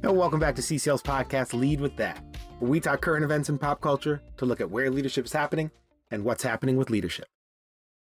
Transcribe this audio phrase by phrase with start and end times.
[0.00, 2.22] And welcome back to CCL's podcast, Lead with That,
[2.60, 5.72] where we talk current events in pop culture to look at where leadership is happening
[6.08, 7.26] and what's happening with leadership.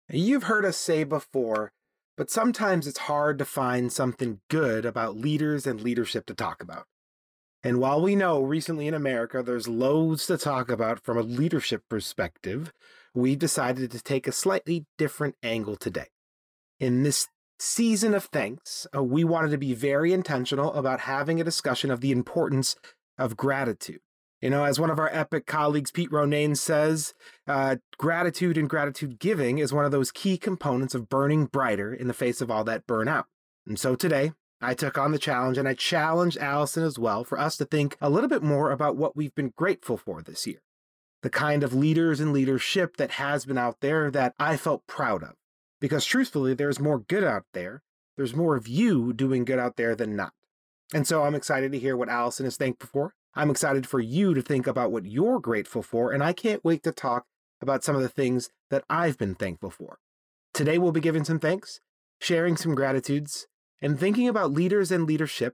[0.08, 1.72] You've heard us say before,
[2.16, 6.86] but sometimes it's hard to find something good about leaders and leadership to talk about.
[7.62, 11.82] And while we know recently in America there's loads to talk about from a leadership
[11.90, 12.72] perspective,
[13.14, 16.08] we decided to take a slightly different angle today.
[16.80, 21.44] In this season of thanks, uh, we wanted to be very intentional about having a
[21.44, 22.76] discussion of the importance
[23.18, 24.00] of gratitude.
[24.40, 27.14] You know, as one of our epic colleagues, Pete Ronayne, says,
[27.48, 32.08] uh, gratitude and gratitude giving is one of those key components of burning brighter in
[32.08, 33.24] the face of all that burnout.
[33.66, 37.38] And so today, I took on the challenge and I challenged Allison as well for
[37.38, 40.60] us to think a little bit more about what we've been grateful for this year.
[41.22, 45.22] The kind of leaders and leadership that has been out there that I felt proud
[45.22, 45.34] of.
[45.84, 47.82] Because truthfully, there's more good out there.
[48.16, 50.32] There's more of you doing good out there than not.
[50.94, 53.12] And so I'm excited to hear what Allison is thankful for.
[53.34, 56.10] I'm excited for you to think about what you're grateful for.
[56.10, 57.26] And I can't wait to talk
[57.60, 59.98] about some of the things that I've been thankful for.
[60.54, 61.80] Today, we'll be giving some thanks,
[62.18, 63.46] sharing some gratitudes,
[63.82, 65.52] and thinking about leaders and leadership,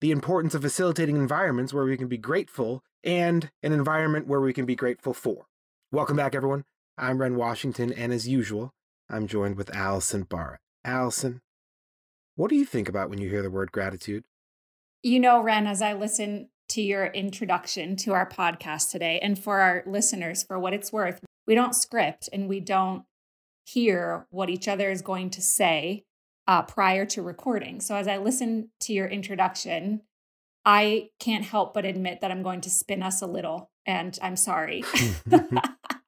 [0.00, 4.52] the importance of facilitating environments where we can be grateful, and an environment where we
[4.52, 5.46] can be grateful for.
[5.90, 6.66] Welcome back, everyone.
[6.96, 8.72] I'm Ren Washington, and as usual,
[9.08, 10.58] I'm joined with Allison Barr.
[10.84, 11.40] Allison,
[12.36, 14.24] what do you think about when you hear the word gratitude?
[15.02, 19.60] You know, Ren, as I listen to your introduction to our podcast today, and for
[19.60, 23.04] our listeners, for what it's worth, we don't script and we don't
[23.64, 26.04] hear what each other is going to say
[26.46, 27.80] uh, prior to recording.
[27.80, 30.02] So as I listen to your introduction,
[30.64, 34.36] I can't help but admit that I'm going to spin us a little, and I'm
[34.36, 34.84] sorry.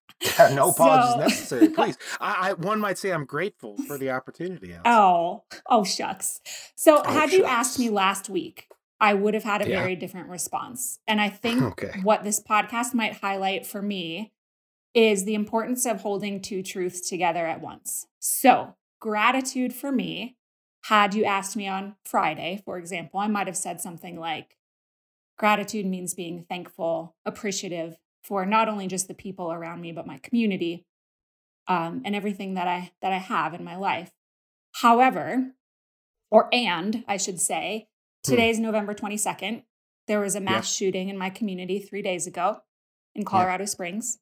[0.52, 1.98] no apologies so, necessary, please.
[2.20, 4.74] I, I, one might say I'm grateful for the opportunity.
[4.84, 6.40] Oh, oh shucks.
[6.74, 7.32] So oh, had shucks.
[7.34, 8.68] you asked me last week,
[9.00, 9.80] I would have had a yeah.
[9.80, 10.98] very different response.
[11.06, 12.00] And I think okay.
[12.02, 14.32] what this podcast might highlight for me
[14.94, 18.06] is the importance of holding two truths together at once.
[18.20, 20.36] So, gratitude for me,
[20.84, 24.56] had you asked me on Friday, for example, I might have said something like,
[25.36, 30.18] gratitude means being thankful, appreciative, for not only just the people around me but my
[30.18, 30.84] community
[31.68, 34.10] um, and everything that i that i have in my life.
[34.80, 35.52] However
[36.30, 37.88] or and i should say
[38.22, 38.64] today's hmm.
[38.64, 39.62] november 22nd
[40.06, 42.58] there was a mass shooting in my community three days ago
[43.14, 44.18] in colorado springs.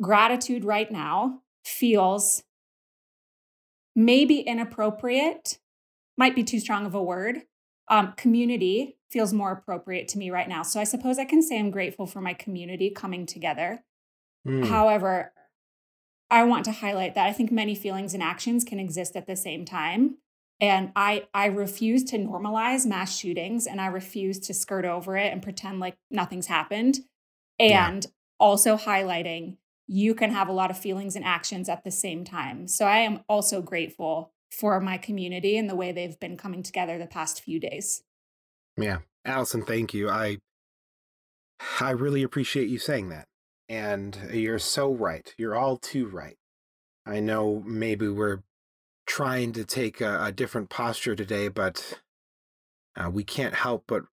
[0.00, 2.44] Gratitude right now feels
[3.94, 5.58] maybe inappropriate
[6.16, 7.42] might be too strong of a word
[7.90, 10.62] um, community feels more appropriate to me right now.
[10.62, 13.82] So I suppose I can say I'm grateful for my community coming together.
[14.46, 14.66] Mm.
[14.66, 15.32] However,
[16.30, 19.36] I want to highlight that I think many feelings and actions can exist at the
[19.36, 20.18] same time.
[20.60, 25.32] And I I refuse to normalize mass shootings and I refuse to skirt over it
[25.32, 27.00] and pretend like nothing's happened.
[27.58, 28.10] And yeah.
[28.38, 29.56] also highlighting
[29.90, 32.68] you can have a lot of feelings and actions at the same time.
[32.68, 36.98] So I am also grateful for my community and the way they've been coming together
[36.98, 38.02] the past few days.
[38.76, 38.98] Yeah.
[39.24, 40.08] Allison, thank you.
[40.08, 40.38] I
[41.80, 43.26] I really appreciate you saying that.
[43.68, 45.34] And you're so right.
[45.36, 46.36] You're all too right.
[47.04, 48.42] I know maybe we're
[49.06, 52.00] trying to take a, a different posture today, but
[52.96, 54.04] uh, we can't help but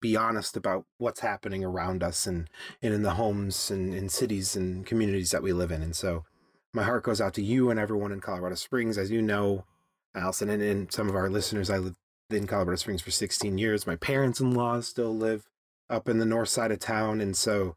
[0.00, 2.48] be honest about what's happening around us and,
[2.80, 5.82] and in the homes and in cities and communities that we live in.
[5.82, 6.24] And so
[6.72, 8.96] my heart goes out to you and everyone in Colorado Springs.
[8.96, 9.64] As you know,
[10.14, 11.96] Allison, and, and some of our listeners, I lived
[12.30, 13.86] in Colorado Springs for 16 years.
[13.86, 15.48] My parents in law still live
[15.88, 17.20] up in the north side of town.
[17.20, 17.76] And so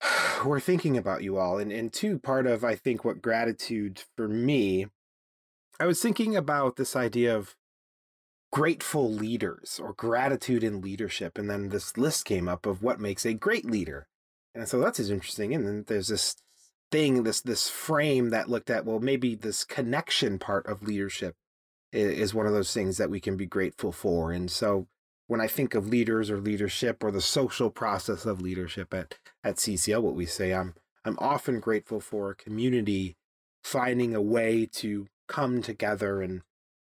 [0.44, 1.58] we're thinking about you all.
[1.58, 4.86] And, and two, part of, I think, what gratitude for me,
[5.78, 7.56] I was thinking about this idea of
[8.52, 11.38] grateful leaders or gratitude in leadership.
[11.38, 14.08] And then this list came up of what makes a great leader.
[14.54, 15.54] And so that's interesting.
[15.54, 16.36] And then there's this
[16.90, 21.36] thing, this this frame that looked at, well, maybe this connection part of leadership
[21.92, 24.30] is one of those things that we can be grateful for.
[24.30, 24.86] And so
[25.26, 29.56] when I think of leaders or leadership or the social process of leadership at at
[29.56, 33.16] CCL, what we say, I'm I'm often grateful for a community
[33.62, 36.42] finding a way to come together and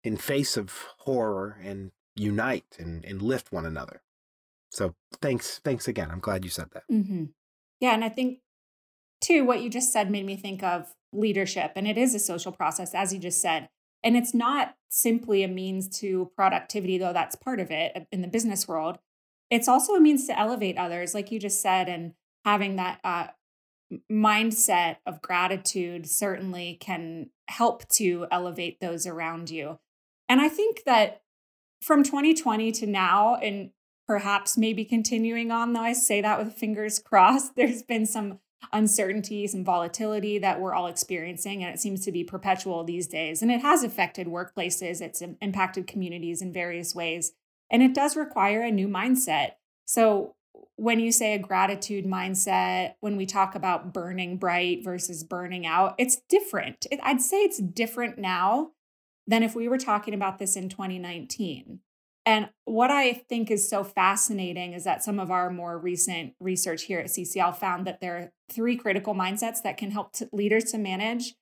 [0.04, 4.02] in face of horror and unite and, and lift one another.
[4.70, 6.10] So thanks, thanks again.
[6.12, 6.84] I'm glad you said that.
[6.92, 7.26] Mm-hmm.
[7.80, 8.40] Yeah, and I think
[9.22, 12.52] too, what you just said made me think of leadership, and it is a social
[12.52, 13.70] process, as you just said.
[14.04, 18.28] And it's not simply a means to productivity, though that's part of it in the
[18.28, 18.98] business world.
[19.50, 22.14] It's also a means to elevate others, like you just said, and
[22.46, 23.28] having that uh,
[24.12, 29.80] mindset of gratitude certainly can help to elevate those around you.
[30.30, 31.22] And I think that
[31.82, 33.72] from 2020 to now, and
[34.08, 37.56] perhaps maybe continuing on, though I say that with fingers crossed.
[37.56, 38.40] There's been some
[38.74, 43.42] uncertainty, some volatility that we're all experiencing, and it seems to be perpetual these days.
[43.42, 47.34] And it has affected workplaces, it's impacted communities in various ways.
[47.70, 49.54] And it does require a new mindset.
[49.86, 50.36] So,
[50.76, 55.96] when you say a gratitude mindset, when we talk about burning bright versus burning out,
[55.98, 56.88] it's different.
[57.04, 58.72] I'd say it's different now
[59.28, 61.80] than if we were talking about this in 2019.
[62.26, 66.84] And what I think is so fascinating is that some of our more recent research
[66.84, 70.66] here at CCL found that there are three critical mindsets that can help to leaders
[70.66, 71.34] to manage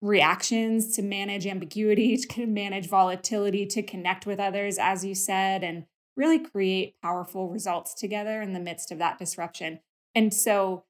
[0.00, 5.84] reactions, to manage ambiguity, to manage volatility, to connect with others, as you said, and
[6.16, 9.80] really create powerful results together in the midst of that disruption.
[10.14, 10.84] And so,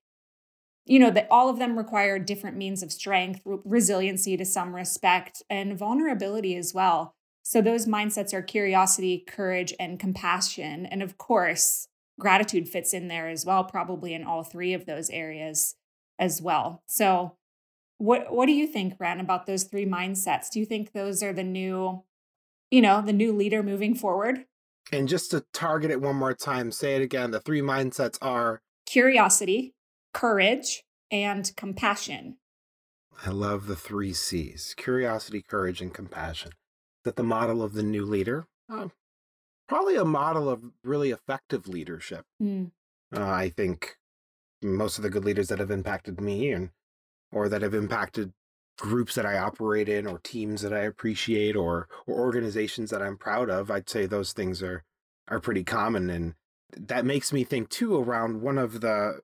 [0.85, 5.43] you know, that all of them require different means of strength, resiliency to some respect,
[5.49, 7.15] and vulnerability as well.
[7.43, 10.87] So those mindsets are curiosity, courage, and compassion.
[10.87, 15.11] And of course, gratitude fits in there as well, probably in all three of those
[15.11, 15.75] areas
[16.19, 16.83] as well.
[16.87, 17.37] So
[17.99, 20.51] what what do you think, Ren, about those three mindsets?
[20.51, 22.05] Do you think those are the new,
[22.71, 24.45] you know, the new leader moving forward?
[24.93, 27.31] And just to target it one more time, say it again.
[27.31, 29.75] The three mindsets are curiosity,
[30.13, 32.37] courage, and compassion.
[33.25, 36.53] I love the three C's curiosity, courage, and compassion
[37.05, 38.89] that the model of the new leader, uh,
[39.69, 42.25] probably a model of really effective leadership.
[42.43, 42.71] Mm.
[43.15, 43.97] Uh, I think
[44.63, 46.71] most of the good leaders that have impacted me and
[47.31, 48.33] or that have impacted
[48.79, 53.17] groups that I operate in or teams that I appreciate or or organizations that I'm
[53.17, 54.85] proud of, I'd say those things are
[55.29, 56.35] are pretty common and
[56.77, 59.21] that makes me think too around one of the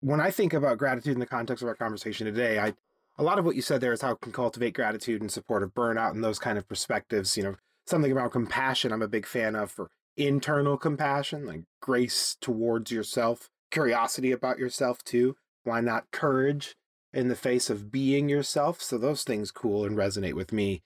[0.00, 2.74] when I think about gratitude in the context of our conversation today, I
[3.18, 5.62] a lot of what you said there is how it can cultivate gratitude and support
[5.62, 7.36] of burnout and those kind of perspectives.
[7.36, 7.54] You know,
[7.86, 13.48] something about compassion I'm a big fan of for internal compassion, like grace towards yourself,
[13.70, 15.36] curiosity about yourself too.
[15.64, 16.76] Why not courage
[17.12, 18.80] in the face of being yourself?
[18.80, 20.82] So those things cool and resonate with me.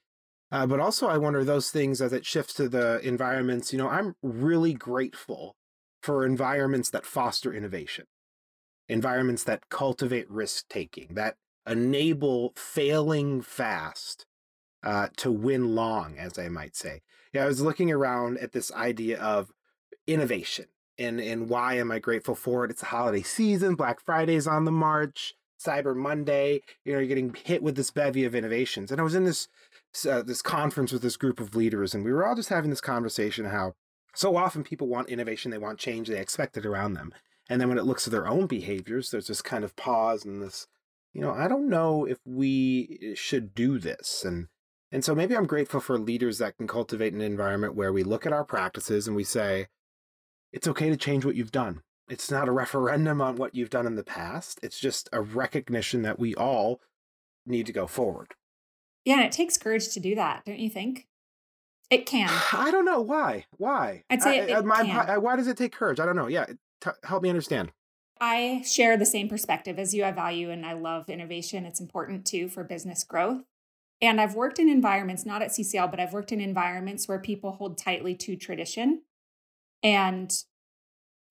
[0.51, 3.73] Uh, but also, I wonder those things as it shifts to the environments.
[3.73, 5.57] You know, I'm really grateful
[6.03, 8.05] for environments that foster innovation,
[8.87, 11.37] environments that cultivate risk taking, that
[11.67, 14.27] enable failing fast
[14.83, 17.03] uh, to win long, as I might say.
[17.33, 19.53] Yeah, I was looking around at this idea of
[20.07, 20.67] innovation
[20.99, 22.71] and and why am I grateful for it?
[22.71, 26.63] It's the holiday season, Black Friday's on the march, Cyber Monday.
[26.85, 28.91] You know, you're getting hit with this bevy of innovations.
[28.91, 29.49] And I was in this
[30.09, 32.81] uh, this conference with this group of leaders, and we were all just having this
[32.81, 33.75] conversation how
[34.15, 37.15] so often people want innovation, they want change, they expect it around them.
[37.49, 40.43] And then when it looks at their own behaviors, there's this kind of pause and
[40.43, 40.67] this
[41.13, 44.25] you know, I don't know if we eh, should do this.
[44.25, 44.49] And
[44.91, 48.27] and so maybe I'm grateful for leaders that can cultivate an environment where we look
[48.27, 49.69] at our practices and we say,
[50.53, 51.81] it's okay to change what you've done.
[52.11, 54.61] It's not a referendum on what you've done in the past.
[54.63, 56.81] It's just a recognition that we all
[57.47, 58.35] need to go forward.
[59.07, 61.09] Yeah, and it takes courage to do that, don't you think?
[61.89, 62.29] It can.
[62.53, 63.47] I don't know why.
[63.57, 64.05] Why?
[64.11, 66.01] I'd say I, it, it my, why does it take courage?
[66.01, 66.29] I don't know.
[66.29, 66.47] Yeah,
[66.83, 67.73] t- help me understand.
[68.23, 70.05] I share the same perspective as you.
[70.05, 71.67] I value and I love innovation.
[71.67, 73.43] It's important too for business growth.
[74.01, 77.51] And I've worked in environments, not at CCL, but I've worked in environments where people
[77.51, 79.03] hold tightly to tradition.
[79.83, 80.33] And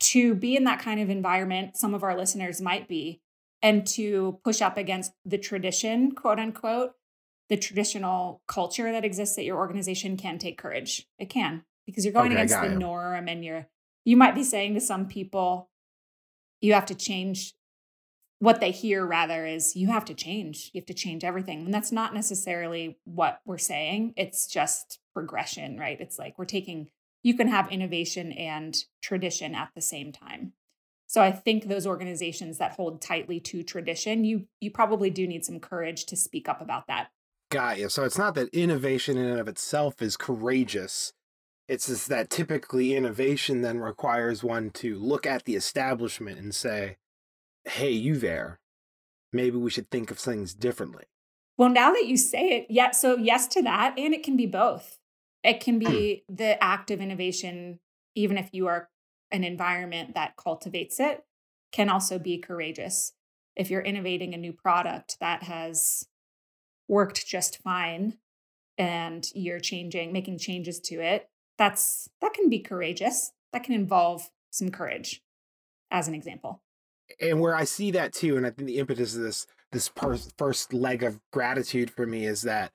[0.02, 3.22] to be in that kind of environment, some of our listeners might be,
[3.62, 6.92] and to push up against the tradition, quote unquote,
[7.48, 11.08] the traditional culture that exists at your organization can take courage.
[11.18, 13.68] It can, because you're going okay, against the norm and you're,
[14.04, 15.70] you might be saying to some people,
[16.62, 17.54] you have to change
[18.42, 20.72] what they hear rather is you have to change.
[20.74, 21.66] You have to change everything.
[21.66, 24.16] And that's not necessarily what we're saying.
[24.18, 26.00] It's just progression right?
[26.02, 26.88] It's like we're taking
[27.24, 30.54] you can have innovation and tradition at the same time.
[31.06, 35.46] So i think those organizations that hold tightly to tradition you you probably do need
[35.46, 37.10] some courage to speak up about that.
[37.52, 41.14] Got you so it's not that innovation in and of itself is courageous
[41.72, 46.98] it's just that typically innovation then requires one to look at the establishment and say,
[47.64, 48.60] hey, you there,
[49.32, 51.06] maybe we should think of things differently.
[51.58, 53.98] Well, now that you say it, yeah, so yes to that.
[53.98, 54.98] And it can be both.
[55.46, 56.36] It can be hmm.
[56.36, 57.80] the act of innovation,
[58.16, 58.90] even if you are
[59.32, 61.24] an environment that cultivates it,
[61.72, 63.14] can also be courageous.
[63.56, 66.06] If you're innovating a new product that has
[66.90, 68.18] worked just fine
[68.78, 71.30] and you're changing, making changes to it,
[71.62, 73.34] that's that can be courageous.
[73.54, 75.22] That can involve some courage,
[75.92, 76.64] as an example.
[77.20, 80.18] And where I see that too, and I think the impetus of this this per-
[80.38, 82.72] first leg of gratitude for me is that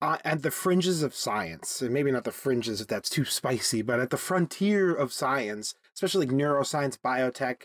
[0.00, 3.82] uh, at the fringes of science, and maybe not the fringes if that's too spicy,
[3.82, 7.62] but at the frontier of science, especially like neuroscience, biotech.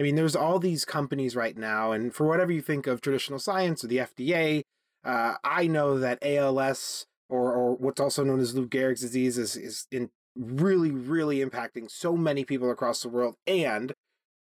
[0.00, 3.38] I mean, there's all these companies right now, and for whatever you think of traditional
[3.38, 4.62] science or the FDA,
[5.04, 9.56] uh, I know that ALS or or what's also known as Lou Gehrig's disease is
[9.56, 13.92] is in really really impacting so many people across the world and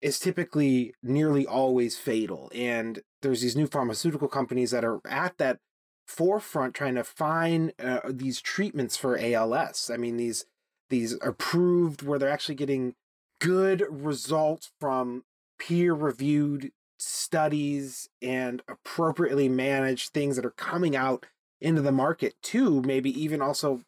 [0.00, 2.50] is typically nearly always fatal.
[2.54, 5.58] And there's these new pharmaceutical companies that are at that
[6.06, 9.90] forefront trying to find uh, these treatments for ALS.
[9.92, 10.44] I mean, these
[10.90, 12.94] these approved where they're actually getting
[13.40, 15.22] good results from
[15.58, 21.26] peer reviewed studies and appropriately managed things that are coming out
[21.62, 23.82] into the market too maybe even also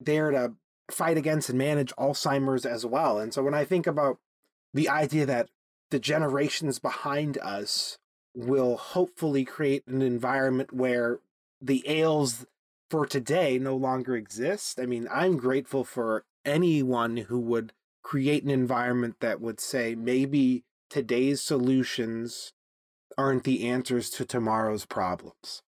[0.00, 0.52] there to
[0.90, 4.18] fight against and manage alzheimer's as well and so when i think about
[4.72, 5.48] the idea that
[5.90, 7.98] the generations behind us
[8.34, 11.20] will hopefully create an environment where
[11.60, 12.46] the ails
[12.90, 14.78] for today no longer exist.
[14.80, 20.64] I mean, I'm grateful for anyone who would create an environment that would say maybe
[20.90, 22.52] today's solutions
[23.16, 25.62] aren't the answers to tomorrow's problems.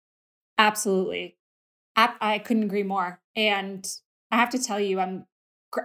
[0.59, 1.36] Absolutely.
[1.97, 3.21] I, I couldn't agree more.
[3.35, 3.87] And
[4.31, 5.27] I have to tell you, I'm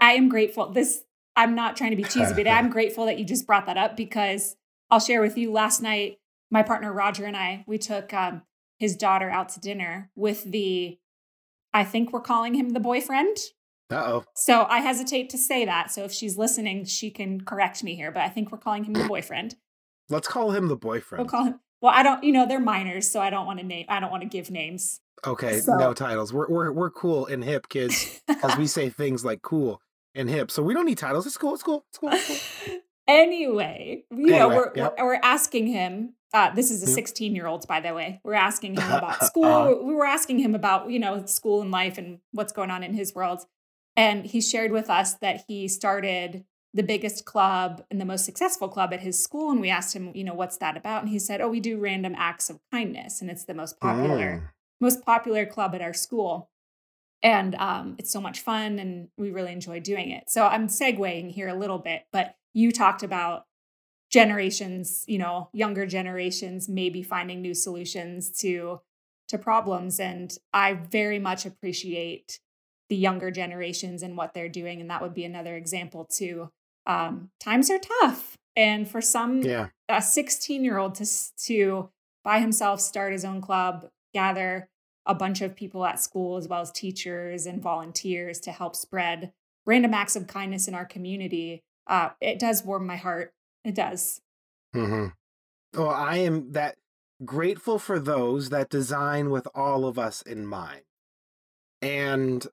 [0.01, 0.71] I am grateful.
[0.71, 1.03] This
[1.35, 3.95] I'm not trying to be cheesy, but I'm grateful that you just brought that up
[3.95, 4.55] because
[4.89, 8.43] I'll share with you last night, my partner Roger and I, we took um,
[8.77, 10.99] his daughter out to dinner with the,
[11.73, 13.37] I think we're calling him the boyfriend.
[13.89, 14.23] Uh oh.
[14.35, 15.91] So I hesitate to say that.
[15.91, 18.93] So if she's listening, she can correct me here, but I think we're calling him
[18.93, 19.55] the boyfriend.
[20.09, 21.23] Let's call him the boyfriend.
[21.23, 21.59] We'll call him.
[21.81, 24.11] Well, I don't, you know, they're minors, so I don't want to name, I don't
[24.11, 25.01] want to give names.
[25.25, 25.75] Okay, so.
[25.75, 26.33] no titles.
[26.33, 29.81] We're, we're, we're cool and hip kids as we say things like cool
[30.15, 30.51] and hip.
[30.51, 31.25] So we don't need titles.
[31.25, 31.53] It's cool.
[31.53, 31.85] It's cool.
[31.89, 32.09] It's cool.
[32.11, 32.77] It's cool.
[33.07, 34.95] anyway, you anyway, know, we're, yep.
[34.97, 36.13] we're, we're asking him.
[36.33, 38.21] Uh, this is a 16 year old, by the way.
[38.23, 39.45] We're asking him about school.
[39.45, 42.83] uh, we were asking him about, you know, school and life and what's going on
[42.83, 43.45] in his world.
[43.97, 48.69] And he shared with us that he started the biggest club and the most successful
[48.69, 49.51] club at his school.
[49.51, 51.01] And we asked him, you know, what's that about?
[51.01, 53.21] And he said, oh, we do random acts of kindness.
[53.21, 54.49] And it's the most popular, mm.
[54.79, 56.49] most popular club at our school
[57.23, 61.31] and um, it's so much fun and we really enjoy doing it so i'm segueing
[61.31, 63.45] here a little bit but you talked about
[64.11, 68.79] generations you know younger generations maybe finding new solutions to
[69.27, 72.39] to problems and i very much appreciate
[72.89, 76.49] the younger generations and what they're doing and that would be another example too
[76.85, 79.67] um, times are tough and for some yeah.
[79.87, 81.05] a 16 year old to
[81.45, 81.89] to
[82.23, 84.69] by himself start his own club gather
[85.05, 89.33] a bunch of people at school, as well as teachers and volunteers, to help spread
[89.65, 91.63] random acts of kindness in our community.
[91.87, 93.33] Uh, it does warm my heart.
[93.63, 94.21] It does.
[94.75, 95.07] Mm-hmm.
[95.79, 96.75] Well, I am that
[97.23, 100.81] grateful for those that design with all of us in mind.
[101.81, 102.45] And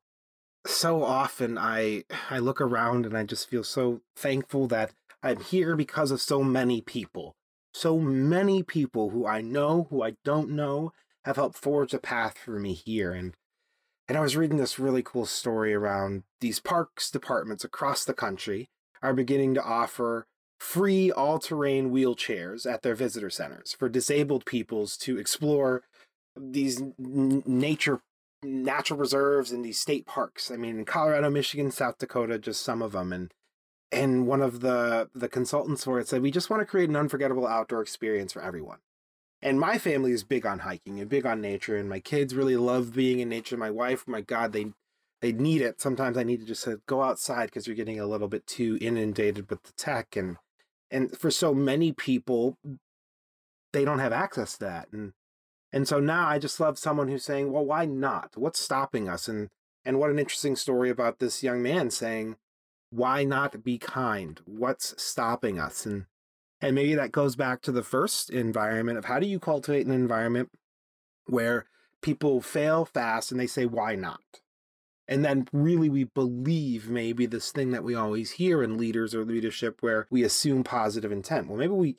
[0.68, 5.74] so often I I look around and I just feel so thankful that I'm here
[5.74, 7.34] because of so many people.
[7.74, 10.92] So many people who I know, who I don't know,
[11.24, 13.12] have helped forge a path for me here.
[13.12, 13.34] And
[14.08, 18.68] and I was reading this really cool story around these parks departments across the country
[19.02, 20.26] are beginning to offer
[20.58, 25.82] free all-terrain wheelchairs at their visitor centers for disabled peoples to explore
[26.36, 28.00] these n- nature
[28.42, 30.50] natural reserves and these state parks.
[30.50, 33.12] I mean, Colorado, Michigan, South Dakota, just some of them.
[33.12, 33.32] And
[33.90, 36.96] and one of the the consultants for it said, we just want to create an
[36.96, 38.78] unforgettable outdoor experience for everyone
[39.40, 42.56] and my family is big on hiking and big on nature and my kids really
[42.56, 44.72] love being in nature my wife my god they
[45.20, 48.06] they need it sometimes i need to just uh, go outside because you're getting a
[48.06, 50.36] little bit too inundated with the tech and
[50.90, 52.56] and for so many people
[53.72, 55.12] they don't have access to that and
[55.72, 59.28] and so now i just love someone who's saying well why not what's stopping us
[59.28, 59.48] and
[59.84, 62.36] and what an interesting story about this young man saying
[62.90, 66.06] why not be kind what's stopping us and
[66.60, 69.92] and maybe that goes back to the first environment of how do you cultivate an
[69.92, 70.50] environment
[71.26, 71.66] where
[72.02, 74.20] people fail fast and they say, why not?
[75.06, 79.24] And then really we believe maybe this thing that we always hear in leaders or
[79.24, 81.48] leadership where we assume positive intent.
[81.48, 81.96] Well, maybe we,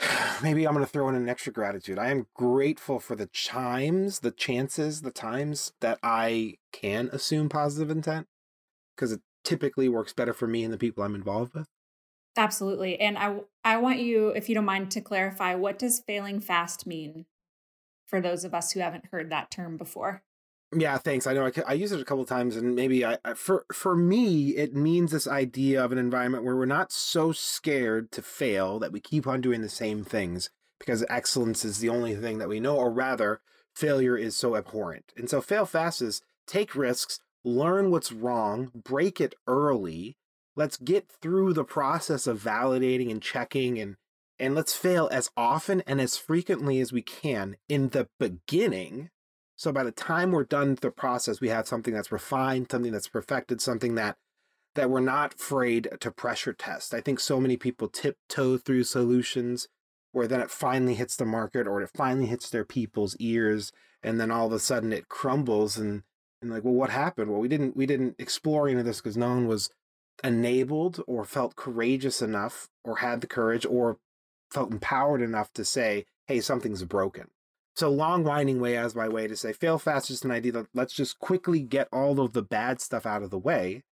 [0.42, 1.98] maybe I'm going to throw in an extra gratitude.
[1.98, 7.90] I am grateful for the chimes, the chances, the times that I can assume positive
[7.90, 8.26] intent
[8.94, 11.68] because it typically works better for me and the people I'm involved with.
[12.36, 13.00] Absolutely.
[13.00, 16.86] And I I want you if you don't mind to clarify what does failing fast
[16.86, 17.26] mean
[18.06, 20.22] for those of us who haven't heard that term before.
[20.76, 21.26] Yeah, thanks.
[21.26, 23.96] I know I, I use it a couple times, and maybe I, I, for for
[23.96, 28.78] me it means this idea of an environment where we're not so scared to fail
[28.78, 32.48] that we keep on doing the same things because excellence is the only thing that
[32.48, 33.40] we know, or rather,
[33.74, 35.12] failure is so abhorrent.
[35.16, 40.16] And so fail fast is take risks, learn what's wrong, break it early.
[40.54, 43.96] Let's get through the process of validating and checking and
[44.40, 49.10] and let's fail as often and as frequently as we can in the beginning.
[49.58, 52.92] So by the time we're done with the process, we have something that's refined, something
[52.92, 54.16] that's perfected, something that
[54.76, 56.94] that we're not afraid to pressure test.
[56.94, 59.66] I think so many people tiptoe through solutions
[60.12, 64.20] where then it finally hits the market or it finally hits their people's ears and
[64.20, 66.04] then all of a sudden it crumbles and
[66.40, 69.16] and like well what happened well we didn't we didn't explore any of this because
[69.16, 69.70] no one was
[70.22, 73.98] enabled or felt courageous enough or had the courage or
[74.52, 77.28] felt empowered enough to say hey something's broken
[77.78, 80.66] so long winding way as my way to say fail fast is an idea that
[80.74, 83.84] let's just quickly get all of the bad stuff out of the way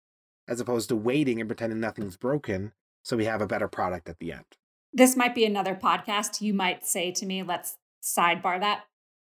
[0.49, 4.19] as opposed to waiting and pretending nothing's broken so we have a better product at
[4.19, 4.45] the end
[4.93, 8.85] this might be another podcast you might say to me let's sidebar that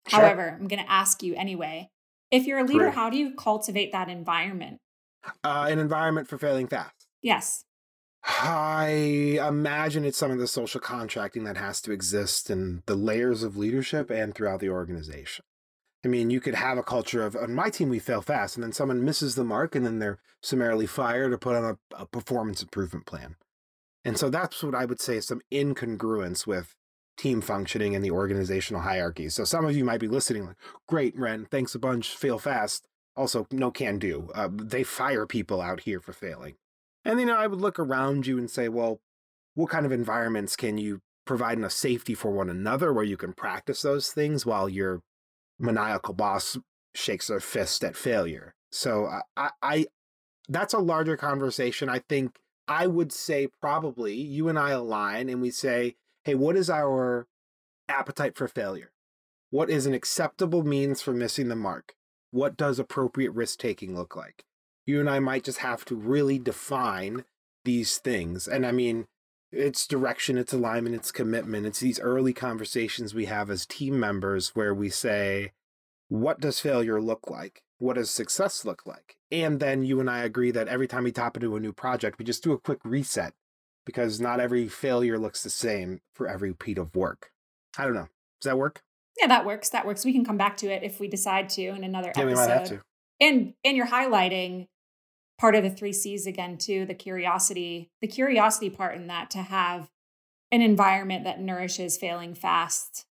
[0.09, 0.21] sure.
[0.21, 1.91] however i'm going to ask you anyway
[2.31, 2.97] if you're a leader, Correct.
[2.97, 4.79] how do you cultivate that environment?
[5.45, 7.07] Uh, an environment for failing fast.
[7.23, 7.65] Yes.
[8.25, 13.43] I imagine it's some of the social contracting that has to exist in the layers
[13.43, 15.45] of leadership and throughout the organization.
[16.05, 18.65] I mean, you could have a culture of, on my team, we fail fast, and
[18.65, 22.07] then someone misses the mark, and then they're summarily fired or put on a, a
[22.07, 23.37] performance improvement plan.
[24.05, 26.75] And so that's what I would say is some incongruence with
[27.19, 29.29] team functioning and the organizational hierarchy.
[29.29, 30.57] So some of you might be listening like,
[30.89, 32.87] great, Ren, thanks a bunch, fail fast.
[33.15, 34.31] Also, no can do.
[34.35, 36.55] Uh, they fire people out here for failing.
[37.05, 39.01] And, you know, I would look around you and say, well,
[39.55, 43.33] what kind of environments can you provide enough safety for one another where you can
[43.33, 45.03] practice those things while your
[45.59, 46.59] maniacal boss
[46.95, 48.55] shakes their fist at failure?
[48.71, 49.87] So I, I
[50.49, 51.89] that's a larger conversation.
[51.89, 52.39] I think
[52.69, 57.27] I would say probably you and I align and we say, hey, what is our
[57.89, 58.93] appetite for failure?
[59.51, 61.95] What is an acceptable means for missing the mark?
[62.31, 64.45] What does appropriate risk taking look like?
[64.91, 67.25] You and I might just have to really define
[67.65, 68.49] these things.
[68.49, 69.07] And I mean,
[69.53, 71.65] it's direction, it's alignment, it's commitment.
[71.65, 75.53] It's these early conversations we have as team members where we say,
[76.09, 77.63] what does failure look like?
[77.79, 79.17] What does success look like?
[79.31, 82.19] And then you and I agree that every time we tap into a new project,
[82.19, 83.33] we just do a quick reset
[83.87, 87.31] because not every failure looks the same for every piece of work.
[87.79, 88.09] I don't know.
[88.41, 88.83] Does that work?
[89.19, 89.71] Yeah, that works.
[89.71, 90.05] That works.
[90.05, 92.27] We can come back to it if we decide to in another yeah, episode.
[92.27, 92.83] We might have to.
[93.21, 94.67] And and you're highlighting
[95.41, 99.39] part of the three C's again too, the curiosity, the curiosity part in that to
[99.39, 99.91] have
[100.53, 103.07] an environment that nourishes failing fast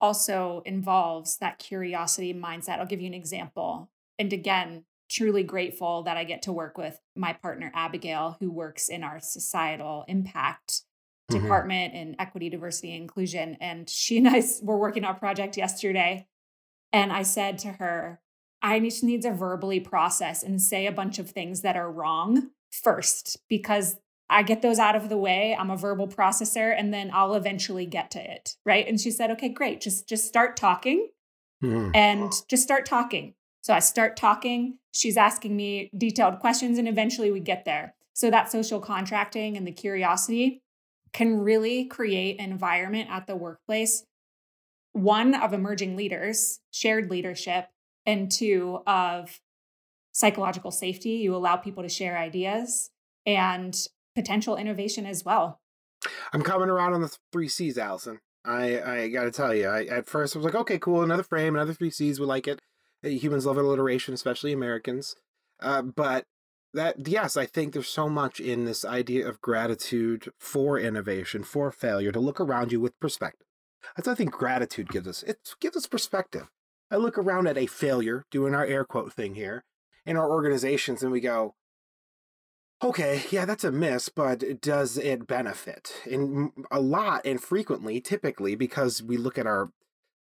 [0.00, 2.78] also involves that curiosity mindset.
[2.78, 3.90] I'll give you an example.
[4.18, 8.88] And again, truly grateful that I get to work with my partner, Abigail, who works
[8.88, 10.82] in our societal impact
[11.30, 11.42] mm-hmm.
[11.42, 13.58] department in equity, diversity, and inclusion.
[13.60, 16.28] And she and I were working on a project yesterday.
[16.94, 18.20] And I said to her,
[18.64, 22.50] I just need to verbally process and say a bunch of things that are wrong
[22.72, 23.98] first, because
[24.30, 25.54] I get those out of the way.
[25.54, 28.56] I'm a verbal processor, and then I'll eventually get to it.
[28.64, 28.88] Right.
[28.88, 29.82] And she said, okay, great.
[29.82, 31.08] Just just start talking.
[31.62, 31.90] Mm-hmm.
[31.94, 33.34] And just start talking.
[33.60, 37.94] So I start talking, she's asking me detailed questions, and eventually we get there.
[38.14, 40.62] So that social contracting and the curiosity
[41.12, 44.04] can really create an environment at the workplace
[44.94, 47.66] one of emerging leaders, shared leadership,
[48.06, 49.40] and two of
[50.12, 51.10] psychological safety.
[51.10, 52.90] You allow people to share ideas
[53.26, 53.76] and
[54.14, 55.60] potential innovation as well.
[56.32, 58.20] I'm coming around on the three C's, Allison.
[58.44, 61.22] I I got to tell you, I at first I was like, okay, cool, another
[61.22, 62.60] frame, another three C's, we like it
[63.10, 65.14] humans love alliteration, especially Americans.
[65.60, 66.24] Uh, but
[66.72, 71.70] that yes, I think there's so much in this idea of gratitude for innovation, for
[71.70, 73.46] failure, to look around you with perspective.
[73.96, 75.22] That's I think gratitude gives us.
[75.22, 76.48] It gives us perspective.
[76.90, 79.64] I look around at a failure, doing our air quote thing here,
[80.06, 81.54] in our organizations, and we go,
[82.82, 86.02] okay, yeah, that's a miss, but does it benefit?
[86.10, 89.70] And a lot and frequently, typically, because we look at our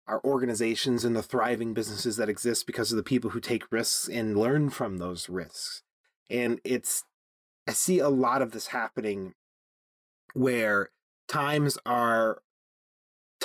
[0.08, 4.08] our organizations and the thriving businesses that exist because of the people who take risks
[4.08, 5.82] and learn from those risks.
[6.30, 7.04] And it's,
[7.68, 9.34] I see a lot of this happening
[10.34, 10.90] where
[11.28, 12.40] times are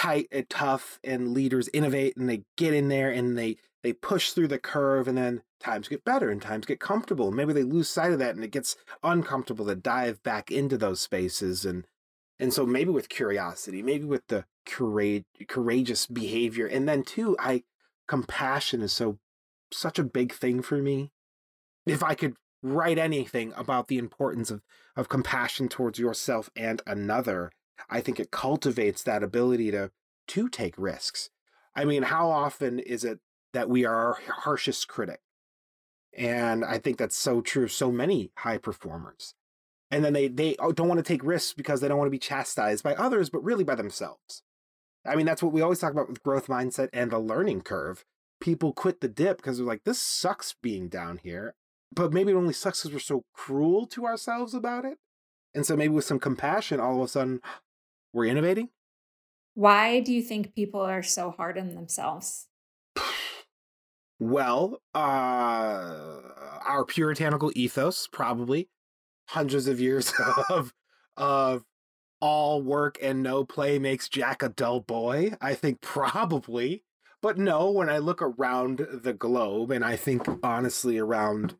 [0.00, 4.30] tight and tough and leaders innovate and they get in there and they they push
[4.30, 7.88] through the curve and then times get better and times get comfortable maybe they lose
[7.88, 11.86] sight of that and it gets uncomfortable to dive back into those spaces and
[12.38, 16.66] and so maybe with curiosity maybe with the courage, courageous behavior.
[16.66, 17.64] And then too, I
[18.08, 19.18] compassion is so
[19.72, 21.12] such a big thing for me.
[21.86, 24.62] If I could write anything about the importance of,
[24.96, 27.50] of compassion towards yourself and another,
[27.88, 29.90] I think it cultivates that ability to
[30.28, 31.30] to take risks.
[31.74, 33.20] I mean, how often is it
[33.52, 35.20] that we are our harshest critic?
[36.16, 39.34] And I think that's so true of so many high performers.
[39.90, 42.12] And then they they oh, don't want to take risks because they don't want to
[42.12, 44.42] be chastised by others, but really by themselves.
[45.06, 48.04] I mean, that's what we always talk about with growth mindset and the learning curve.
[48.40, 51.54] People quit the dip because they're like, this sucks being down here.
[51.92, 54.98] But maybe it only sucks because we're so cruel to ourselves about it.
[55.54, 57.40] And so maybe with some compassion, all of a sudden,
[58.12, 58.68] we're innovating.
[59.54, 62.46] Why do you think people are so hard on themselves?
[64.18, 64.98] Well, uh,
[66.66, 68.68] our puritanical ethos, probably
[69.28, 70.12] hundreds of years
[70.50, 70.72] of
[71.16, 71.64] of
[72.20, 75.32] all work and no play makes Jack a dull boy?
[75.40, 76.84] I think probably.
[77.22, 81.56] But no, when I look around the globe and I think honestly around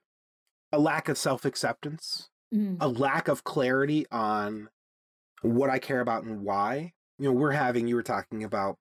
[0.72, 2.76] a lack of self acceptance, mm.
[2.80, 4.68] a lack of clarity on
[5.42, 6.92] what I care about and why.
[7.18, 8.76] You know, we're having, you were talking about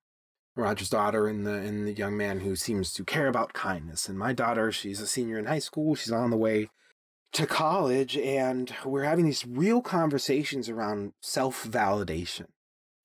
[0.56, 4.10] Roger's daughter and the and the young man who seems to care about kindness.
[4.10, 5.96] And my daughter, she's a senior in high school.
[5.96, 6.70] She's on the way
[7.32, 12.48] to college and we're having these real conversations around self-validation.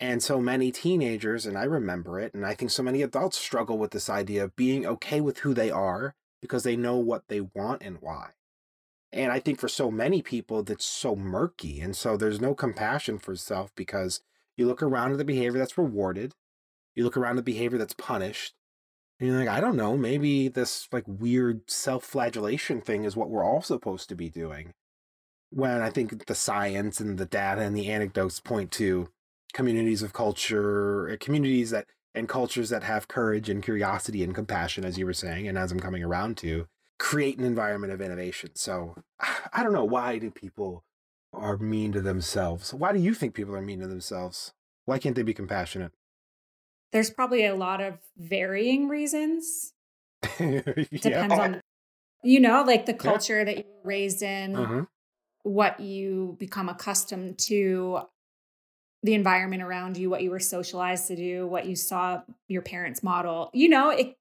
[0.01, 3.79] And so many teenagers, and I remember it, and I think so many adults struggle
[3.79, 7.41] with this idea of being okay with who they are because they know what they
[7.41, 8.31] want and why.
[9.15, 11.81] And I think for so many people, that's so murky.
[11.81, 14.21] And so there's no compassion for self because
[14.57, 16.35] you look around at the behavior that's rewarded,
[16.97, 18.55] you look around at the behavior that's punished,
[19.21, 23.31] and you're like, I don't know, maybe this like weird self flagellation thing is what
[23.31, 24.75] we're all supposed to be doing.
[25.51, 29.11] When I think the science and the data and the anecdotes point to
[29.53, 34.85] communities of culture, eh, communities that and cultures that have courage and curiosity and compassion,
[34.85, 36.67] as you were saying, and as I'm coming around to,
[36.99, 38.51] create an environment of innovation.
[38.55, 38.97] So
[39.53, 40.85] I don't know why do people
[41.33, 42.73] are mean to themselves?
[42.73, 44.53] Why do you think people are mean to themselves?
[44.85, 45.93] Why can't they be compassionate?
[46.95, 49.75] there's probably a lot of varying reasons.
[50.39, 51.41] Depends yeah.
[51.41, 51.61] on,
[52.23, 53.45] you know, like the culture yeah.
[53.45, 54.85] that you were raised in, uh-huh.
[55.43, 57.99] what you become accustomed to,
[59.03, 63.03] the environment around you, what you were socialized to do, what you saw your parents
[63.03, 63.51] model.
[63.53, 64.17] You know, it,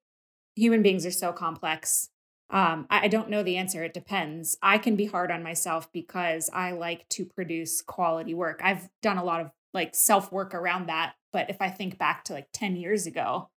[0.56, 2.10] human beings are so complex.
[2.50, 3.82] Um, I, I don't know the answer.
[3.82, 4.56] It depends.
[4.62, 8.60] I can be hard on myself because I like to produce quality work.
[8.62, 12.22] I've done a lot of like self work around that but if I think back
[12.24, 13.50] to like 10 years ago,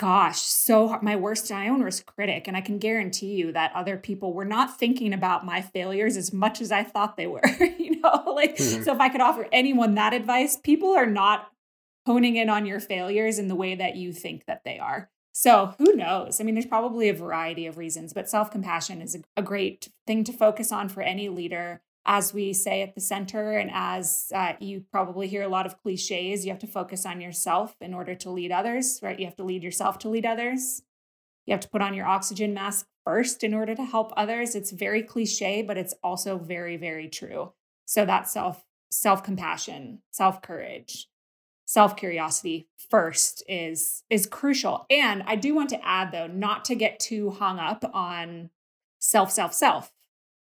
[0.00, 2.48] gosh, so my worst, my own worst critic.
[2.48, 6.32] And I can guarantee you that other people were not thinking about my failures as
[6.32, 7.46] much as I thought they were.
[7.78, 8.82] you know, like, mm-hmm.
[8.82, 11.46] so if I could offer anyone that advice, people are not
[12.04, 15.08] honing in on your failures in the way that you think that they are.
[15.38, 16.40] So who knows?
[16.40, 20.24] I mean, there's probably a variety of reasons, but self compassion is a, great thing
[20.24, 24.54] to focus on for any leader as we say at the center, and as uh,
[24.60, 28.14] you probably hear a lot of cliches, you have to focus on yourself in order
[28.14, 29.18] to lead others, right?
[29.18, 30.80] You have to lead yourself to lead others.
[31.44, 34.54] You have to put on your oxygen mask first in order to help others.
[34.54, 37.52] It's very cliche, but it's also very, very true.
[37.84, 41.08] So that self self compassion, self courage,
[41.66, 44.86] self curiosity first is is crucial.
[44.88, 48.50] And I do want to add though, not to get too hung up on
[48.98, 49.92] self, self, self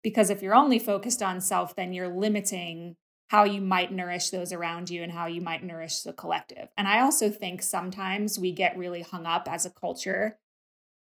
[0.02, 2.96] because if you're only focused on self, then you're limiting
[3.30, 6.70] how you might nourish those around you and how you might nourish the collective.
[6.78, 10.38] And I also think sometimes we get really hung up as a culture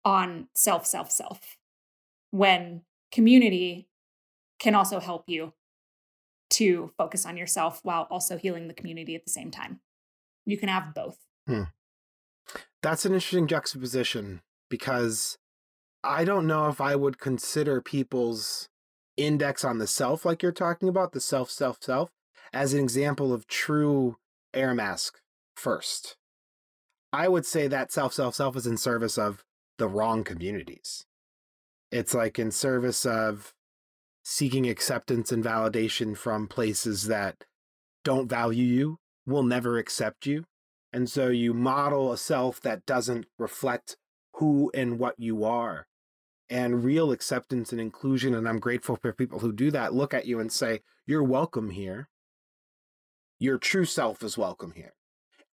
[0.06, 1.58] on self, self, self,
[2.30, 3.88] when community
[4.60, 5.54] can also help you
[6.52, 9.80] to focus on yourself while also healing the community at the same time.
[10.46, 11.18] You can have both.
[11.48, 11.64] Hmm.
[12.82, 15.38] That's an interesting juxtaposition because
[16.04, 18.70] I don't know if I would consider people's
[19.18, 22.12] index on the self, like you're talking about, the self, self, self,
[22.54, 24.18] as an example of true
[24.54, 25.20] air mask
[25.56, 26.18] first.
[27.12, 29.44] I would say that self, self, self is in service of
[29.78, 31.06] the wrong communities.
[31.92, 33.54] It's like in service of
[34.24, 37.46] seeking acceptance and validation from places that
[38.04, 40.46] don't value you, will never accept you.
[40.94, 43.98] And so you model a self that doesn't reflect
[44.36, 45.88] who and what you are
[46.50, 48.34] and real acceptance and inclusion.
[48.34, 51.72] And I'm grateful for people who do that, look at you and say, You're welcome
[51.72, 52.10] here.
[53.40, 54.94] Your true self is welcome here.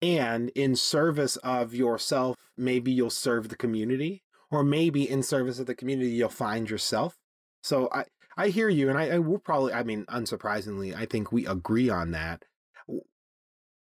[0.03, 5.67] And in service of yourself, maybe you'll serve the community, or maybe in service of
[5.67, 7.17] the community, you'll find yourself.
[7.63, 8.05] So I,
[8.37, 11.91] I hear you, and I, I will probably, I mean, unsurprisingly, I think we agree
[11.91, 12.45] on that.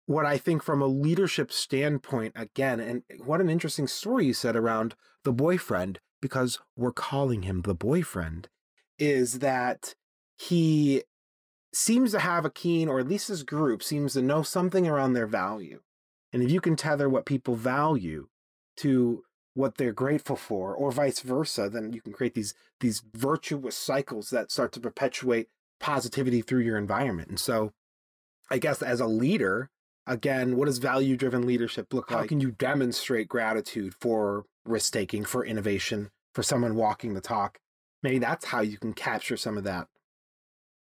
[0.07, 4.55] What I think from a leadership standpoint, again, and what an interesting story you said
[4.55, 8.49] around the boyfriend because we're calling him the boyfriend,
[8.99, 9.95] is that
[10.37, 11.03] he
[11.73, 15.13] seems to have a keen, or at least his group seems to know something around
[15.13, 15.81] their value.
[16.33, 18.29] And if you can tether what people value
[18.79, 19.23] to
[19.55, 24.31] what they're grateful for, or vice versa, then you can create these these virtuous cycles
[24.31, 25.49] that start to perpetuate
[25.81, 27.29] positivity through your environment.
[27.29, 27.73] And so
[28.51, 29.71] I guess as a leader,
[30.07, 32.21] again, what does value driven leadership look like?
[32.21, 37.59] How can you demonstrate gratitude for risk taking, for innovation, for someone walking the talk?
[38.03, 39.89] Maybe that's how you can capture some of that.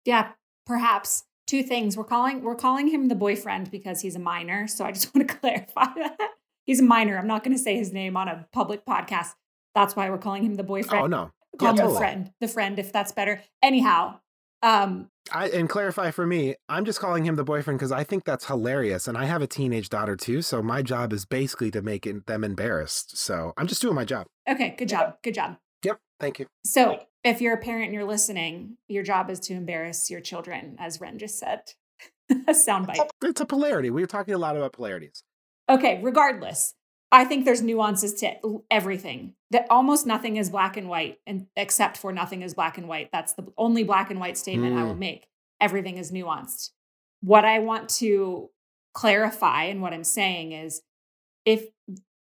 [0.06, 0.32] Yeah,
[0.66, 1.96] perhaps two things.
[1.96, 4.68] We're calling we're calling him the boyfriend because he's a minor.
[4.68, 6.18] So I just want to clarify that.
[6.66, 7.18] He's a minor.
[7.18, 9.34] I'm not going to say his name on a public podcast.
[9.76, 11.04] That's why we're calling him the oh, boyfriend.
[11.04, 11.32] Oh no.
[11.60, 11.94] Call yeah, him totally.
[11.94, 13.44] the friend, the friend, if that's better.
[13.62, 14.20] Anyhow,
[14.64, 18.24] um, I and clarify for me, I'm just calling him the boyfriend because I think
[18.24, 20.42] that's hilarious, and I have a teenage daughter too.
[20.42, 23.18] So my job is basically to make it, them embarrassed.
[23.18, 24.26] So I'm just doing my job.
[24.50, 25.58] Okay, good job, good job.
[25.84, 26.48] Yep, thank you.
[26.66, 30.78] So if you're a parent and you're listening, your job is to embarrass your children,
[30.80, 31.62] as Ren just said.
[32.30, 33.10] a soundbite.
[33.22, 33.90] It's a polarity.
[33.90, 35.24] We are talking a lot about polarities.
[35.70, 36.74] Okay, regardless,
[37.14, 39.36] I think there's nuances to everything.
[39.52, 43.10] That almost nothing is black and white, and except for nothing is black and white.
[43.12, 44.80] That's the only black and white statement mm.
[44.80, 45.00] I will mm.
[45.00, 45.28] make.
[45.62, 46.72] Everything is nuanced.
[47.22, 48.50] What I want to
[48.96, 50.82] clarify and what I'm saying is
[51.46, 51.68] if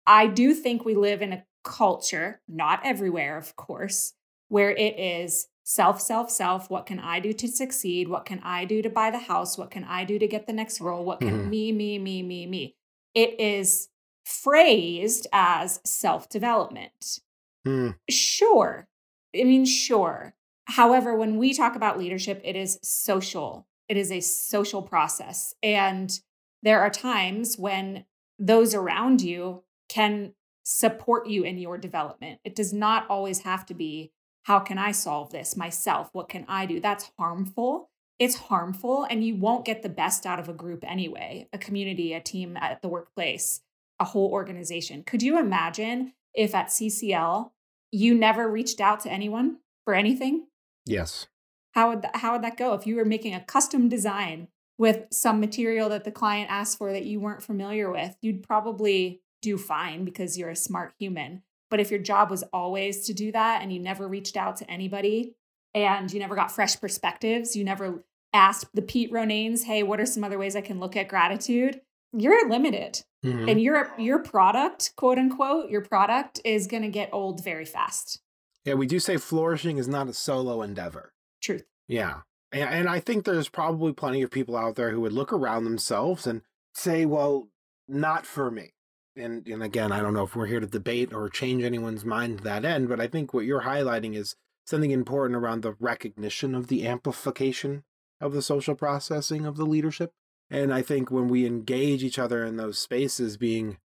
[0.05, 4.13] I do think we live in a culture, not everywhere, of course,
[4.49, 6.69] where it is self, self, self.
[6.69, 8.09] What can I do to succeed?
[8.09, 9.57] What can I do to buy the house?
[9.57, 11.05] What can I do to get the next role?
[11.05, 11.49] What can mm-hmm.
[11.49, 12.75] me, me, me, me, me?
[13.15, 13.87] It is
[14.23, 17.19] phrased as self development.
[17.65, 17.95] Mm.
[18.09, 18.87] Sure.
[19.35, 20.35] I mean, sure.
[20.65, 25.53] However, when we talk about leadership, it is social, it is a social process.
[25.61, 26.17] And
[26.61, 28.05] there are times when
[28.39, 30.33] those around you can
[30.63, 32.39] support you in your development.
[32.45, 36.09] It does not always have to be, how can I solve this myself?
[36.13, 36.79] What can I do?
[36.79, 37.89] That's harmful.
[38.19, 42.13] It's harmful, and you won't get the best out of a group anyway, a community,
[42.13, 43.61] a team at the workplace
[44.03, 45.01] a whole organization.
[45.03, 47.51] Could you imagine if at CCL
[47.91, 50.47] you never reached out to anyone for anything?
[50.85, 51.27] Yes.
[51.71, 55.05] How would that, how would that go if you were making a custom design with
[55.11, 58.17] some material that the client asked for that you weren't familiar with?
[58.21, 61.41] You'd probably do fine because you're a smart human.
[61.71, 64.69] But if your job was always to do that and you never reached out to
[64.69, 65.35] anybody
[65.73, 70.05] and you never got fresh perspectives, you never asked the Pete Ronaynes, hey, what are
[70.05, 71.79] some other ways I can look at gratitude?
[72.13, 73.03] You're limited.
[73.25, 73.49] Mm-hmm.
[73.49, 78.19] And your your product, quote unquote, your product is going to get old very fast.
[78.65, 81.13] Yeah, we do say flourishing is not a solo endeavor.
[81.41, 81.65] Truth.
[81.87, 82.21] Yeah.
[82.51, 85.65] And, and I think there's probably plenty of people out there who would look around
[85.65, 86.41] themselves and
[86.73, 87.49] say, well,
[87.87, 88.73] not for me.
[89.15, 92.39] And, and again, I don't know if we're here to debate or change anyone's mind
[92.39, 96.55] to that end, but I think what you're highlighting is something important around the recognition
[96.55, 97.83] of the amplification
[98.21, 100.13] of the social processing of the leadership.
[100.53, 103.77] And I think when we engage each other in those spaces, being,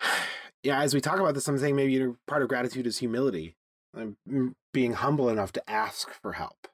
[0.62, 3.56] yeah, as we talk about this, I'm saying maybe part of gratitude is humility,
[4.72, 6.66] being humble enough to ask for help,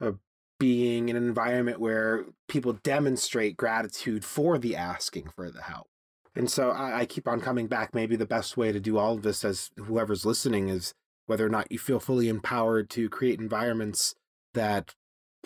[0.00, 0.12] uh,
[0.60, 5.88] being in an environment where people demonstrate gratitude for the asking for the help.
[6.36, 7.92] And so I, I keep on coming back.
[7.92, 10.94] Maybe the best way to do all of this, as whoever's listening, is
[11.26, 14.14] whether or not you feel fully empowered to create environments
[14.54, 14.94] that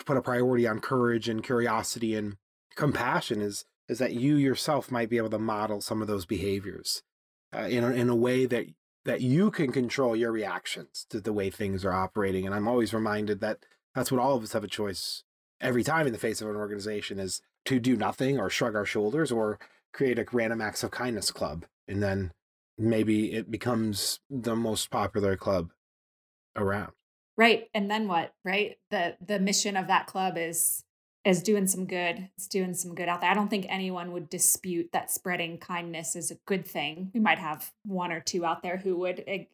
[0.04, 2.36] put a priority on courage and curiosity and
[2.74, 7.02] compassion is is that you yourself might be able to model some of those behaviors
[7.54, 8.66] uh, in a, in a way that
[9.04, 12.46] that you can control your reactions to the way things are operating.
[12.46, 13.58] And I'm always reminded that
[13.94, 15.24] that's what all of us have a choice
[15.60, 18.86] every time in the face of an organization is to do nothing or shrug our
[18.86, 19.58] shoulders or
[19.92, 21.66] create a random acts of kindness club.
[21.86, 22.32] And then
[22.78, 25.70] maybe it becomes the most popular club
[26.56, 26.92] around.
[27.36, 27.64] Right.
[27.74, 28.32] And then what?
[28.44, 28.76] Right.
[28.90, 30.84] The the mission of that club is
[31.24, 32.28] is doing some good.
[32.36, 33.30] It's doing some good out there.
[33.30, 37.10] I don't think anyone would dispute that spreading kindness is a good thing.
[37.14, 39.44] We might have one or two out there who would, eh,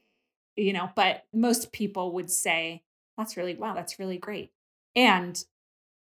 [0.56, 2.83] you know, but most people would say,
[3.16, 4.50] that's really, wow, that's really great.
[4.96, 5.42] And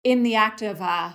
[0.03, 1.13] in the act of uh,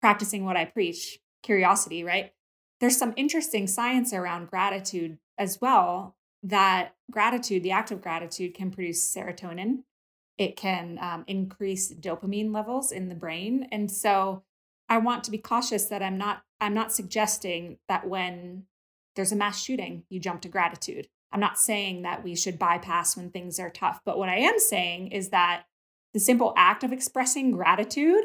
[0.00, 2.32] practicing what I preach, curiosity, right?
[2.80, 6.16] There's some interesting science around gratitude as well.
[6.42, 9.84] That gratitude, the act of gratitude, can produce serotonin,
[10.38, 14.42] it can um, increase dopamine levels in the brain and so
[14.88, 18.64] i want to be cautious that i'm not i'm not suggesting that when
[19.14, 21.08] there's a mass shooting you jump to gratitude.
[21.34, 24.58] I'm not saying that we should bypass when things are tough but what i am
[24.58, 25.64] saying is that
[26.12, 28.24] the simple act of expressing gratitude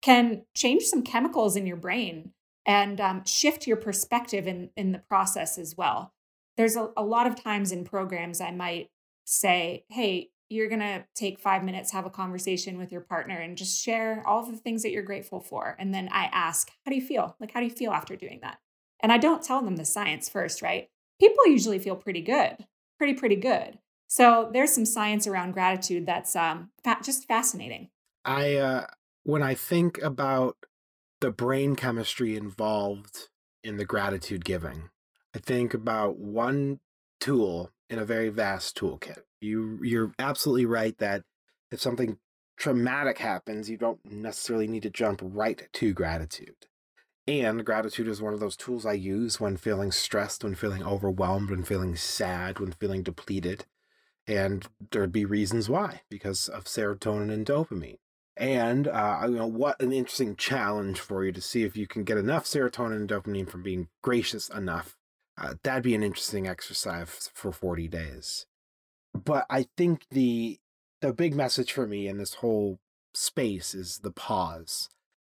[0.00, 2.32] can change some chemicals in your brain
[2.66, 6.12] and um, shift your perspective in, in the process as well.
[6.56, 8.90] There's a, a lot of times in programs i might
[9.24, 13.56] say hey you're going to take five minutes, have a conversation with your partner, and
[13.56, 15.76] just share all of the things that you're grateful for.
[15.78, 17.36] And then I ask, How do you feel?
[17.40, 18.58] Like, how do you feel after doing that?
[19.00, 20.88] And I don't tell them the science first, right?
[21.18, 22.66] People usually feel pretty good,
[22.98, 23.78] pretty, pretty good.
[24.06, 27.88] So there's some science around gratitude that's um, fa- just fascinating.
[28.24, 28.86] I, uh,
[29.24, 30.56] when I think about
[31.20, 33.28] the brain chemistry involved
[33.64, 34.90] in the gratitude giving,
[35.34, 36.80] I think about one
[37.20, 39.18] tool in a very vast toolkit.
[39.40, 41.24] You you're absolutely right that
[41.70, 42.18] if something
[42.56, 46.66] traumatic happens, you don't necessarily need to jump right to gratitude.
[47.28, 51.50] And gratitude is one of those tools I use when feeling stressed, when feeling overwhelmed,
[51.50, 53.66] when feeling sad, when feeling depleted.
[54.26, 57.98] And there'd be reasons why, because of serotonin and dopamine.
[58.36, 62.04] And uh, you know what an interesting challenge for you to see if you can
[62.04, 64.96] get enough serotonin and dopamine from being gracious enough.
[65.38, 68.46] Uh, that'd be an interesting exercise for 40 days.
[69.14, 70.58] But I think the
[71.00, 72.78] the big message for me in this whole
[73.12, 74.88] space is the pause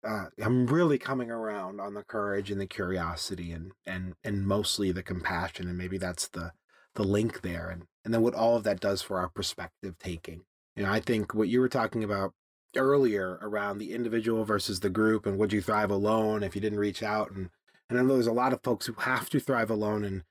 [0.03, 4.91] uh, I'm really coming around on the courage and the curiosity and and and mostly
[4.91, 6.51] the compassion and maybe that's the
[6.95, 10.41] the link there and and then what all of that does for our perspective taking.
[10.75, 12.33] You know, I think what you were talking about
[12.75, 16.79] earlier around the individual versus the group and would you thrive alone if you didn't
[16.79, 17.49] reach out and
[17.95, 20.23] and I know there's a lot of folks who have to thrive alone and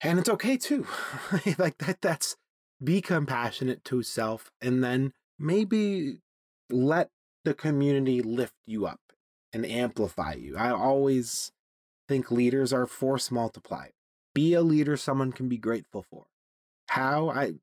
[0.00, 0.86] and it's okay too.
[1.58, 2.36] like that that's
[2.82, 6.18] be compassionate to self and then maybe
[6.70, 7.10] let
[7.44, 9.00] the community lift you up
[9.52, 10.56] and amplify you.
[10.56, 11.50] I always
[12.08, 13.92] think leaders are force multipliers.
[14.34, 16.26] Be a leader someone can be grateful for.
[16.90, 17.30] How?
[17.30, 17.54] I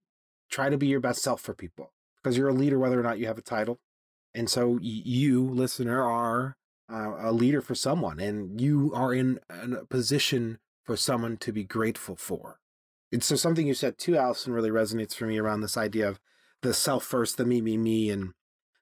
[0.52, 1.92] try to be your best self for people
[2.22, 3.80] because you're a leader whether or not you have a title.
[4.34, 6.58] And so you, listener, are
[6.92, 11.64] uh, a leader for someone and you are in a position for someone to be
[11.64, 12.60] grateful for.
[13.12, 16.20] And so something you said too, Allison, really resonates for me around this idea of
[16.62, 18.34] the self first, the me, me, me, and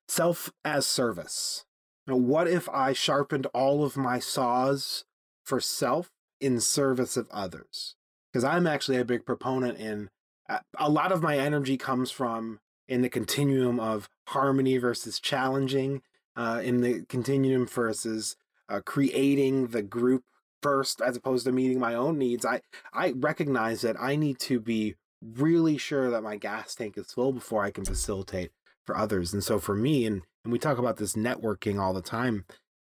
[0.08, 1.66] self as service.
[2.08, 5.06] Now, what if I sharpened all of my saws
[5.44, 6.10] for self
[6.42, 7.96] in service of others?
[8.32, 10.10] Because I'm actually a big proponent in
[10.50, 16.02] uh, a lot of my energy comes from in the continuum of harmony versus challenging,
[16.36, 18.36] uh, in the continuum versus
[18.70, 20.24] uh, creating the group
[20.62, 22.46] first as opposed to meeting my own needs.
[22.46, 22.62] I
[22.94, 27.34] I recognize that I need to be really sure that my gas tank is full
[27.34, 28.52] before I can facilitate
[28.86, 29.34] for others.
[29.34, 32.46] And so for me, and and we talk about this networking all the time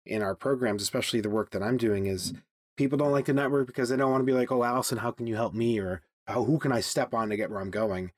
[0.07, 2.33] in our programs, especially the work that I'm doing, is
[2.77, 5.11] people don't like to network because they don't want to be like, oh, Allison, how
[5.11, 5.79] can you help me?
[5.79, 8.11] Or oh, who can I step on to get where I'm going?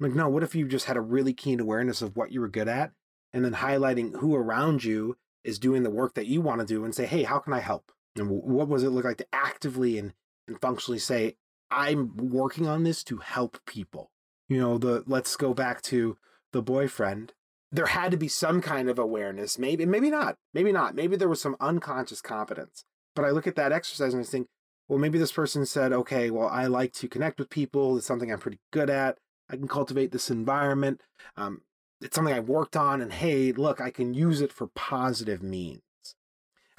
[0.00, 2.40] I'm like, no, what if you just had a really keen awareness of what you
[2.40, 2.92] were good at
[3.32, 6.84] and then highlighting who around you is doing the work that you want to do
[6.84, 7.92] and say, hey, how can I help?
[8.16, 10.12] And what does it look like to actively and,
[10.46, 11.36] and functionally say,
[11.70, 14.10] I'm working on this to help people?
[14.48, 16.18] You know, the let's go back to
[16.52, 17.32] the boyfriend,
[17.70, 19.58] there had to be some kind of awareness.
[19.58, 20.36] Maybe, maybe not.
[20.52, 20.94] Maybe not.
[20.94, 22.84] Maybe there was some unconscious competence.
[23.16, 24.48] But I look at that exercise and I think,
[24.88, 27.96] well, maybe this person said, okay, well, I like to connect with people.
[27.96, 29.18] It's something I'm pretty good at.
[29.48, 31.00] I can cultivate this environment.
[31.36, 31.62] Um,
[32.02, 33.00] it's something I worked on.
[33.00, 35.82] And hey, look, I can use it for positive means.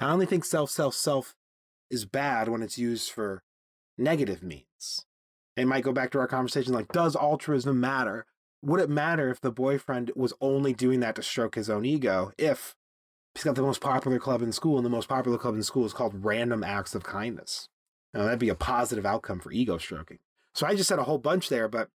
[0.00, 1.34] I only think self, self, self
[1.90, 3.42] is bad when it's used for
[3.96, 5.06] negative means.
[5.56, 8.26] It might go back to our conversation like, does altruism matter?
[8.64, 12.32] would it matter if the boyfriend was only doing that to stroke his own ego
[12.38, 12.74] if
[13.34, 15.84] he's got the most popular club in school and the most popular club in school
[15.84, 17.68] is called random acts of kindness
[18.12, 20.18] now that'd be a positive outcome for ego stroking
[20.54, 21.90] so i just said a whole bunch there but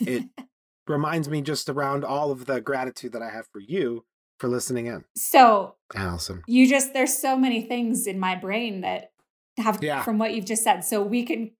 [0.00, 0.24] it
[0.88, 4.04] reminds me just around all of the gratitude that i have for you
[4.38, 9.10] for listening in so allison you just there's so many things in my brain that
[9.58, 10.02] have yeah.
[10.02, 11.50] from what you've just said so we can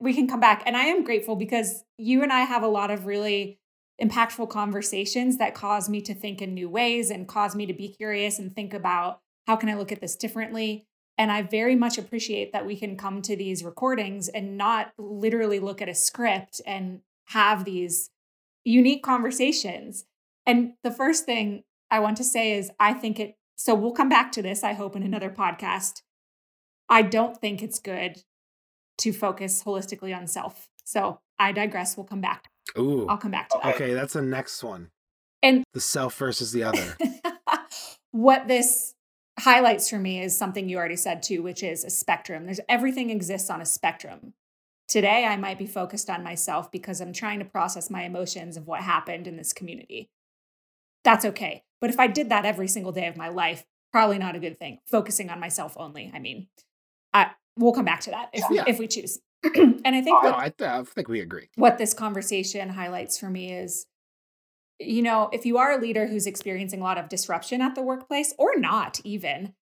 [0.00, 2.90] we can come back and i am grateful because you and i have a lot
[2.90, 3.58] of really
[4.00, 7.88] impactful conversations that cause me to think in new ways and cause me to be
[7.88, 10.86] curious and think about how can I look at this differently.
[11.16, 15.58] And I very much appreciate that we can come to these recordings and not literally
[15.58, 18.10] look at a script and have these
[18.68, 20.04] unique conversations.
[20.46, 24.08] And the first thing I want to say is I think it, so we'll come
[24.08, 26.02] back to this, I hope, in another podcast.
[26.88, 28.22] I don't think it's good
[28.98, 30.68] to focus holistically on self.
[30.84, 31.96] So I digress.
[31.96, 32.50] We'll come back.
[32.78, 33.06] Ooh.
[33.08, 33.74] I'll come back to that.
[33.74, 34.90] Okay, that's the next one.
[35.42, 36.96] And the self versus the other.
[38.10, 38.94] what this
[39.38, 42.46] highlights for me is something you already said too, which is a spectrum.
[42.46, 44.34] There's everything exists on a spectrum.
[44.88, 48.66] Today, I might be focused on myself because I'm trying to process my emotions of
[48.66, 50.10] what happened in this community.
[51.04, 51.62] That's okay.
[51.80, 54.58] But if I did that every single day of my life, probably not a good
[54.58, 54.78] thing.
[54.90, 56.10] Focusing on myself only.
[56.14, 56.48] I mean,
[57.12, 58.64] I, we'll come back to that if, yeah.
[58.66, 59.18] if we choose.
[59.44, 61.48] and I oh, think oh, what, I, I think we agree.
[61.56, 63.86] What this conversation highlights for me is
[64.80, 67.82] you know, if you are a leader who's experiencing a lot of disruption at the
[67.82, 69.54] workplace or not even,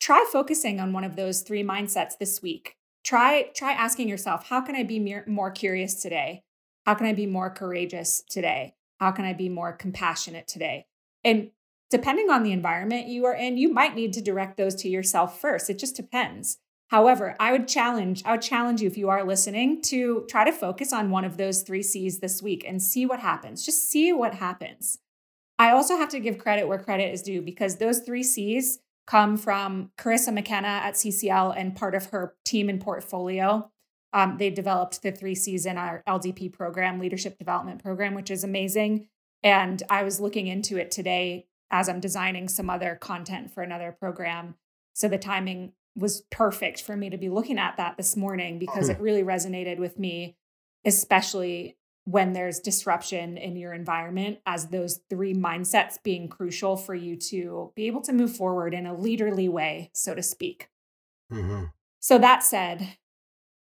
[0.00, 2.76] try focusing on one of those three mindsets this week.
[3.04, 6.42] Try try asking yourself, how can I be more curious today?
[6.86, 8.74] How can I be more courageous today?
[8.98, 10.86] How can I be more compassionate today?
[11.24, 11.50] And
[11.90, 15.40] depending on the environment you are in, you might need to direct those to yourself
[15.40, 15.70] first.
[15.70, 16.58] It just depends.
[16.88, 20.52] However, I would challenge, I would challenge you if you are listening to try to
[20.52, 23.64] focus on one of those three C's this week and see what happens.
[23.64, 24.98] Just see what happens.
[25.58, 29.36] I also have to give credit where credit is due because those three C's come
[29.36, 33.70] from Carissa McKenna at CCL and part of her team and portfolio.
[34.12, 38.44] Um, they developed the three C's in our LDP program, Leadership Development Program, which is
[38.44, 39.08] amazing.
[39.42, 43.96] And I was looking into it today as I'm designing some other content for another
[43.98, 44.56] program.
[44.92, 48.88] So the timing was perfect for me to be looking at that this morning because
[48.88, 49.02] it hmm.
[49.02, 50.36] really resonated with me,
[50.84, 57.16] especially when there's disruption in your environment, as those three mindsets being crucial for you
[57.16, 60.68] to be able to move forward in a leaderly way, so to speak.
[61.32, 61.66] Mm-hmm.
[62.00, 62.96] So, that said,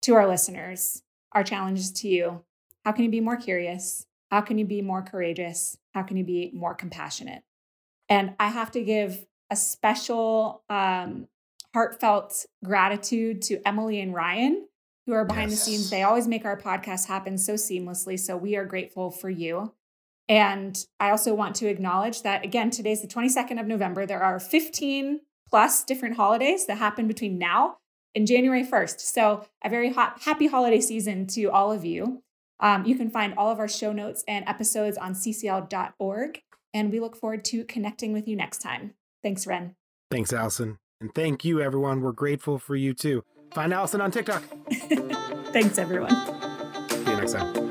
[0.02, 1.02] to our listeners,
[1.32, 2.44] our challenge is to you
[2.84, 4.06] how can you be more curious?
[4.30, 5.76] How can you be more courageous?
[5.92, 7.42] How can you be more compassionate?
[8.08, 11.28] And I have to give a special um,
[11.74, 14.66] heartfelt gratitude to Emily and Ryan,
[15.06, 15.58] who are behind yes.
[15.58, 15.90] the scenes.
[15.90, 18.18] They always make our podcast happen so seamlessly.
[18.18, 19.72] So we are grateful for you.
[20.28, 24.06] And I also want to acknowledge that, again, today's the 22nd of November.
[24.06, 27.78] There are 15 plus different holidays that happen between now
[28.14, 29.00] and January 1st.
[29.00, 32.22] So, a very hot, happy holiday season to all of you.
[32.60, 36.42] Um, you can find all of our show notes and episodes on ccl.org.
[36.72, 38.94] And we look forward to connecting with you next time.
[39.24, 39.74] Thanks, Ren.
[40.10, 40.78] Thanks, Allison.
[41.00, 42.02] And thank you, everyone.
[42.02, 43.24] We're grateful for you too.
[43.52, 44.42] Find Allison on TikTok.
[45.52, 46.10] Thanks, everyone.
[46.90, 47.69] See you next time.